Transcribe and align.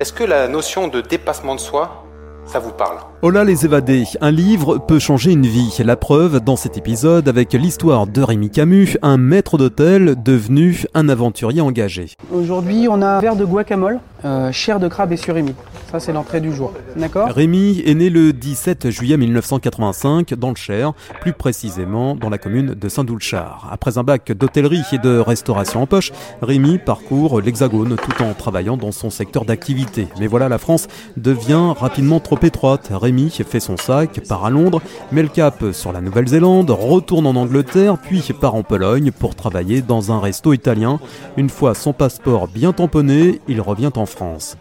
Est-ce 0.00 0.12
que 0.12 0.22
la 0.22 0.46
notion 0.46 0.86
de 0.86 1.00
dépassement 1.00 1.56
de 1.56 1.60
soi, 1.60 2.04
ça 2.46 2.60
vous 2.60 2.70
parle? 2.70 2.98
Hola 3.20 3.42
les 3.42 3.64
évadés, 3.64 4.04
un 4.20 4.30
livre 4.30 4.78
peut 4.78 5.00
changer 5.00 5.32
une 5.32 5.44
vie. 5.44 5.76
La 5.84 5.96
preuve 5.96 6.38
dans 6.38 6.54
cet 6.54 6.78
épisode 6.78 7.26
avec 7.28 7.52
l'histoire 7.52 8.06
de 8.06 8.22
Rémi 8.22 8.48
Camus, 8.48 8.96
un 9.02 9.16
maître 9.16 9.58
d'hôtel 9.58 10.14
devenu 10.22 10.84
un 10.94 11.08
aventurier 11.08 11.62
engagé. 11.62 12.12
Aujourd'hui, 12.32 12.86
on 12.88 13.02
a 13.02 13.08
un 13.08 13.20
verre 13.20 13.34
de 13.34 13.44
guacamole, 13.44 13.98
euh, 14.24 14.52
chair 14.52 14.80
de 14.80 14.88
crabe 14.88 15.12
et 15.12 15.16
surimi. 15.16 15.54
Ça, 15.90 16.00
c'est 16.00 16.12
l'entrée 16.12 16.40
du 16.40 16.52
jour. 16.52 16.72
D'accord 16.96 17.28
Rémi 17.28 17.82
est 17.86 17.94
né 17.94 18.10
le 18.10 18.32
17 18.32 18.90
juillet 18.90 19.16
1985 19.16 20.34
dans 20.34 20.50
le 20.50 20.56
Cher, 20.56 20.92
plus 21.20 21.32
précisément 21.32 22.14
dans 22.14 22.28
la 22.28 22.38
commune 22.38 22.74
de 22.74 22.88
Saint-Doulchard. 22.88 23.68
Après 23.70 23.96
un 23.96 24.04
bac 24.04 24.32
d'hôtellerie 24.32 24.82
et 24.92 24.98
de 24.98 25.18
restauration 25.18 25.82
en 25.82 25.86
poche, 25.86 26.12
Rémi 26.42 26.78
parcourt 26.78 27.40
l'Hexagone 27.40 27.96
tout 27.96 28.22
en 28.22 28.34
travaillant 28.34 28.76
dans 28.76 28.92
son 28.92 29.10
secteur 29.10 29.44
d'activité. 29.44 30.08
Mais 30.20 30.26
voilà, 30.26 30.48
la 30.48 30.58
France 30.58 30.88
devient 31.16 31.72
rapidement 31.78 32.20
trop 32.20 32.38
étroite. 32.42 32.90
Rémi 32.90 33.30
fait 33.30 33.60
son 33.60 33.76
sac, 33.76 34.20
part 34.28 34.44
à 34.44 34.50
Londres, 34.50 34.82
met 35.12 35.22
le 35.22 35.28
cap 35.28 35.64
sur 35.72 35.92
la 35.92 36.00
Nouvelle-Zélande, 36.00 36.70
retourne 36.70 37.26
en 37.26 37.36
Angleterre, 37.36 37.96
puis 37.98 38.20
part 38.38 38.54
en 38.54 38.62
Pologne 38.62 39.10
pour 39.10 39.34
travailler 39.34 39.80
dans 39.80 40.12
un 40.12 40.20
resto 40.20 40.52
italien. 40.52 41.00
Une 41.36 41.48
fois 41.48 41.74
son 41.74 41.92
passeport 41.92 42.48
bien 42.48 42.72
tamponné, 42.72 43.40
il 43.48 43.60
revient 43.60 43.90
en 43.96 44.06
France. 44.08 44.56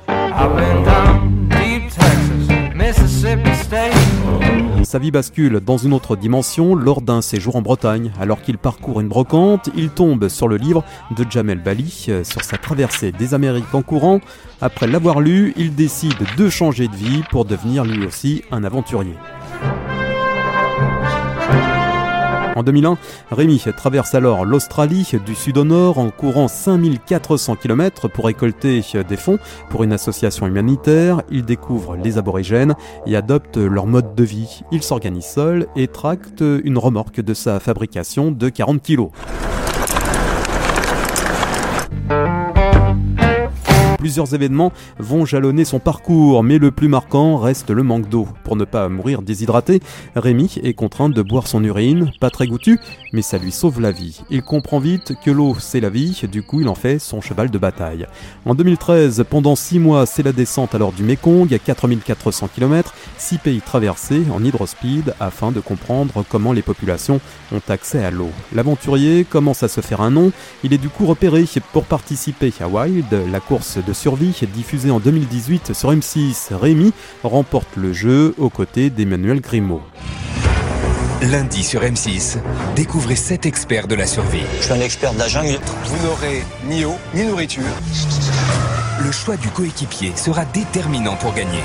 Sa 4.84 5.00
vie 5.00 5.12
bascule 5.12 5.60
dans 5.60 5.78
une 5.78 5.94
autre 5.94 6.16
dimension 6.16 6.76
lors 6.76 7.02
d'un 7.02 7.22
séjour 7.22 7.56
en 7.56 7.62
Bretagne. 7.62 8.12
Alors 8.20 8.42
qu'il 8.42 8.58
parcourt 8.58 9.02
une 9.02 9.08
brocante, 9.08 9.70
il 9.76 9.90
tombe 9.90 10.30
sur 10.30 10.48
le 10.48 10.58
livre 10.58 10.84
de 11.12 11.26
Jamel 11.30 11.60
Bali 11.60 12.06
euh, 12.10 12.23
sur 12.23 12.44
sa 12.44 12.58
traversée 12.58 13.12
des 13.12 13.34
Amériques 13.34 13.73
en 13.73 13.82
courant. 13.82 14.22
Après 14.62 14.88
l'avoir 14.88 15.20
lu, 15.20 15.54
il 15.58 15.76
décide 15.76 16.14
de 16.38 16.50
changer 16.50 16.88
de 16.88 16.95
vie 16.95 17.23
pour 17.32 17.45
devenir 17.45 17.84
lui 17.84 18.06
aussi 18.06 18.44
un 18.52 18.64
aventurier. 18.64 19.16
En 22.58 22.63
2001, 22.63 22.97
Rémi 23.30 23.61
traverse 23.77 24.16
alors 24.16 24.44
l'Australie 24.44 25.08
du 25.23 25.36
sud 25.36 25.59
au 25.59 25.63
nord 25.63 26.00
en 26.00 26.09
courant 26.09 26.47
5400 26.47 27.55
km 27.55 28.08
pour 28.08 28.25
récolter 28.25 28.81
des 29.08 29.16
fonds 29.16 29.38
pour 29.69 29.83
une 29.83 29.94
association 29.94 30.47
humanitaire. 30.47 31.22
Il 31.30 31.45
découvre 31.45 31.95
les 31.95 32.17
aborigènes 32.17 32.73
et 33.05 33.16
adopte 33.16 33.58
leur 33.58 33.86
mode 33.86 34.16
de 34.16 34.23
vie. 34.23 34.61
Il 34.72 34.81
s'organise 34.81 35.25
seul 35.25 35.67
et 35.75 35.88
tracte 35.88 36.41
une 36.41 36.80
remorque 36.80 37.22
de 37.22 37.36
sa 37.36 37.59
fabrication 37.59 38.31
de 38.31 38.49
40 38.49 38.81
kg. 38.81 39.09
Plusieurs 43.98 44.36
événements 44.36 44.72
vont 45.00 45.26
jalonner 45.26 45.66
son 45.66 45.80
parcours, 45.80 46.44
mais 46.44 46.59
le 46.59 46.72
plus 46.72 46.88
marquant 46.88 47.38
reste 47.38 47.72
le 47.72 47.81
manque 47.81 48.09
d'eau. 48.09 48.28
Pour 48.44 48.56
ne 48.56 48.66
pas 48.66 48.89
mourir 48.89 49.23
déshydraté, 49.23 49.81
Rémi 50.16 50.56
est 50.64 50.73
contraint 50.73 51.09
de 51.09 51.22
boire 51.22 51.48
son 51.48 51.64
urine, 51.64 52.12
pas 52.20 52.30
très 52.30 52.48
goûtu, 52.48 52.80
mais 53.14 53.23
ça 53.23 53.38
lui 53.38 53.52
sauve 53.52 53.81
la 53.81 53.92
vie. 53.92 54.22
Il 54.30 54.44
comprend 54.44 54.80
vite 54.80 55.14
que 55.23 55.31
l'eau 55.31 55.56
c'est 55.59 55.80
la 55.80 55.89
vie, 55.89 56.22
du 56.31 56.44
coup 56.44 56.62
il 56.62 56.67
en 56.67 56.76
fait 56.76 57.00
son 57.00 57.22
cheval 57.22 57.50
de 57.50 57.58
bataille. 57.58 58.06
En 58.45 58.54
2013, 58.54 59.26
pendant 59.30 59.56
6 59.56 59.80
mois, 59.80 60.06
c'est 60.06 60.23
la 60.23 60.32
descente 60.32 60.76
alors 60.76 60.92
du 60.92 61.04
Mekong 61.04 61.52
à 61.54 61.59
4400 61.59 62.50
km, 62.54 62.94
6 63.17 63.38
pays 63.39 63.61
traversés 63.61 64.23
en 64.32 64.44
hydrospeed 64.44 65.16
afin 65.20 65.52
de 65.52 65.59
comprendre 65.59 66.23
comment 66.30 66.54
les 66.54 66.61
populations 66.61 67.20
ont 67.52 67.61
accès 67.67 68.06
à 68.06 68.11
l'eau. 68.11 68.30
L'aventurier 68.54 69.23
commence 69.23 69.64
à 69.64 69.67
se 69.67 69.82
faire 69.82 70.02
un 70.02 70.11
nom, 70.11 70.32
il 70.64 70.73
est 70.73 70.78
du 70.78 70.89
coup 70.89 71.06
repéré 71.06 71.45
pour 71.73 71.86
participer 71.86 72.54
à 72.59 72.67
Wild, 72.67 73.06
la 73.32 73.39
course 73.39 73.78
de 73.86 73.94
survie 73.98 74.34
diffusée 74.53 74.92
en 74.92 75.00
2018 75.00 75.73
sur 75.73 75.92
M6. 75.92 76.53
Rémi 76.53 76.94
remporte 77.23 77.76
le 77.76 77.94
jeu 77.94 78.34
aux 78.38 78.50
côtés 78.50 78.89
d'Emmanuel 78.89 79.42
Grimaud. 79.42 79.81
Lundi 81.22 81.64
sur 81.64 81.81
M6, 81.81 82.38
découvrez 82.76 83.16
7 83.16 83.48
experts 83.48 83.88
de 83.88 83.95
la 83.95 84.05
survie. 84.05 84.44
Je 84.60 84.66
suis 84.66 84.73
un 84.73 84.80
expert 84.80 85.14
de 85.14 85.20
la 85.20 85.27
jungle. 85.27 85.60
Vous 85.86 86.05
n'aurez 86.05 86.44
ni 86.70 86.86
eau 86.86 86.95
ni 87.16 87.26
nourriture. 87.26 87.64
Le 89.04 89.11
choix 89.11 89.36
du 89.36 89.49
coéquipier 89.49 90.14
sera 90.16 90.45
déterminant 90.45 91.16
pour 91.16 91.33
gagner. 91.33 91.64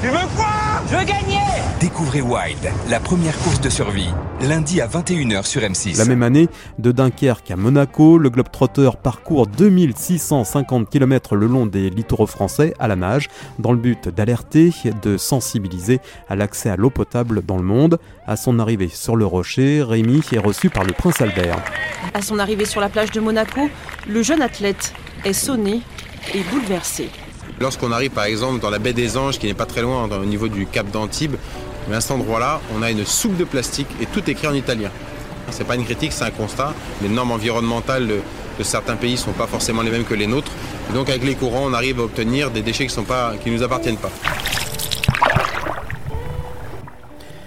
Tu 0.00 0.08
veux 0.08 0.26
quoi? 0.34 0.65
Je 0.84 0.96
veux 0.96 1.04
gagner 1.04 1.40
Découvrez 1.80 2.20
Wild, 2.20 2.58
la 2.88 3.00
première 3.00 3.36
course 3.38 3.60
de 3.60 3.68
survie, 3.68 4.08
lundi 4.40 4.80
à 4.80 4.86
21h 4.86 5.44
sur 5.44 5.62
M6. 5.62 5.98
La 5.98 6.04
même 6.04 6.22
année, 6.22 6.48
de 6.78 6.92
Dunkerque 6.92 7.50
à 7.50 7.56
Monaco, 7.56 8.18
le 8.18 8.30
Globetrotter 8.30 8.90
parcourt 9.02 9.46
2650 9.46 10.88
km 10.88 11.34
le 11.34 11.46
long 11.46 11.66
des 11.66 11.90
littoraux 11.90 12.26
français 12.26 12.74
à 12.78 12.88
la 12.88 12.96
nage, 12.96 13.28
dans 13.58 13.72
le 13.72 13.78
but 13.78 14.08
d'alerter, 14.08 14.72
de 15.02 15.16
sensibiliser 15.16 16.00
à 16.28 16.36
l'accès 16.36 16.70
à 16.70 16.76
l'eau 16.76 16.90
potable 16.90 17.42
dans 17.44 17.56
le 17.56 17.64
monde. 17.64 17.98
À 18.26 18.36
son 18.36 18.58
arrivée 18.58 18.88
sur 18.88 19.16
le 19.16 19.26
rocher, 19.26 19.82
Rémi 19.82 20.20
est 20.32 20.38
reçu 20.38 20.70
par 20.70 20.84
le 20.84 20.92
prince 20.92 21.20
Albert. 21.20 21.62
À 22.14 22.22
son 22.22 22.38
arrivée 22.38 22.66
sur 22.66 22.80
la 22.80 22.88
plage 22.88 23.10
de 23.10 23.20
Monaco, 23.20 23.68
le 24.08 24.22
jeune 24.22 24.42
athlète 24.42 24.92
est 25.24 25.32
sonné 25.32 25.80
et 26.34 26.42
bouleversé. 26.50 27.10
Lorsqu'on 27.60 27.90
arrive 27.92 28.10
par 28.10 28.24
exemple 28.24 28.60
dans 28.60 28.70
la 28.70 28.78
baie 28.78 28.92
des 28.92 29.16
Anges, 29.16 29.38
qui 29.38 29.46
n'est 29.46 29.54
pas 29.54 29.66
très 29.66 29.82
loin 29.82 30.08
au 30.08 30.24
niveau 30.24 30.48
du 30.48 30.66
cap 30.66 30.90
d'Antibes, 30.90 31.36
à 31.92 32.00
cet 32.00 32.10
endroit-là, 32.10 32.60
on 32.76 32.82
a 32.82 32.90
une 32.90 33.04
soupe 33.06 33.36
de 33.36 33.44
plastique 33.44 33.88
et 34.00 34.06
tout 34.06 34.28
écrit 34.28 34.46
en 34.46 34.54
italien. 34.54 34.90
C'est 35.50 35.64
pas 35.64 35.76
une 35.76 35.84
critique, 35.84 36.12
c'est 36.12 36.24
un 36.24 36.30
constat. 36.30 36.74
Les 37.02 37.08
normes 37.08 37.30
environnementales 37.30 38.08
de, 38.08 38.20
certains 38.62 38.96
pays 38.96 39.12
ne 39.12 39.18
sont 39.18 39.32
pas 39.32 39.46
forcément 39.46 39.82
les 39.82 39.90
mêmes 39.90 40.04
que 40.04 40.14
les 40.14 40.26
nôtres. 40.26 40.50
Donc 40.92 41.08
avec 41.08 41.24
les 41.24 41.34
courants, 41.34 41.64
on 41.64 41.72
arrive 41.72 42.00
à 42.00 42.04
obtenir 42.04 42.50
des 42.50 42.62
déchets 42.62 42.86
qui 42.86 43.50
ne 43.50 43.56
nous 43.56 43.62
appartiennent 43.62 43.96
pas. 43.96 44.10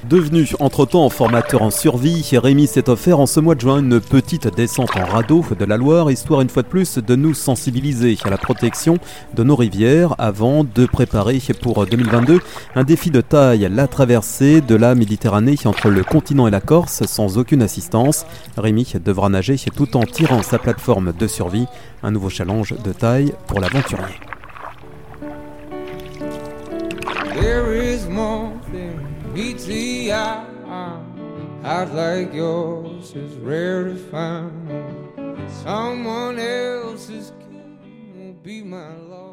Devenu 0.09 0.50
entre-temps 0.59 1.08
formateur 1.09 1.62
en 1.62 1.70
survie, 1.70 2.25
Rémi 2.34 2.66
s'est 2.66 2.90
offert 2.90 3.20
en 3.20 3.28
ce 3.28 3.40
mois 3.40 3.53
de 3.53 3.59
juin 3.59 3.78
une 3.78 4.00
petite 4.00 4.47
descente 4.56 4.90
en 4.96 5.06
radeau 5.06 5.46
de 5.58 5.66
la 5.66 5.78
Loire, 5.78 6.09
histoire 6.09 6.42
une 6.42 6.50
fois 6.50 6.64
de 6.64 6.68
plus 6.68 6.97
de 6.97 7.16
nous 7.16 7.36
sensibiliser 7.36 8.18
à 8.24 8.31
la 8.31 8.40
protection 8.40 8.97
de 9.36 9.44
nos 9.44 9.56
rivières 9.56 10.16
avant 10.18 10.64
de 10.64 10.88
préparer 10.88 11.40
pour 11.62 11.86
2022 11.86 12.40
un 12.74 12.84
défi 12.84 13.12
de 13.12 13.22
taille, 13.22 13.70
la 13.72 13.88
traversée 13.88 14.62
de 14.62 14.74
la 14.74 14.96
Méditerranée 14.96 15.58
entre 15.66 15.90
le 15.90 16.03
continent 16.03 16.47
et 16.47 16.52
la 16.52 16.62
Corse 16.62 17.06
sans 17.06 17.38
aucune 17.38 17.62
assistance. 17.62 18.26
Rémi 18.58 18.91
devra 19.06 19.30
nager 19.30 19.58
tout 19.76 19.96
en 19.96 20.02
tirant 20.02 20.41
sa 20.41 20.58
plateforme 20.58 21.14
de 21.14 21.28
survie, 21.28 21.68
un 22.02 22.09
nouveau 22.09 22.30
challenge 22.30 22.74
de 22.84 22.94
taille 22.94 23.31
pour 23.46 23.59
l'aventurier. 23.59 24.28
Meets 29.34 29.66
the 29.66 30.13
eye. 30.13 30.45
I'd 31.63 31.91
like 31.91 32.34
yours 32.34 33.16
is 33.16 33.35
rare 33.35 33.84
to 33.84 33.95
find. 33.95 35.50
Someone 35.63 36.40
else's 36.40 37.31
king 37.40 38.16
will 38.16 38.34
be 38.41 38.63
my 38.63 38.95
love. 38.95 39.28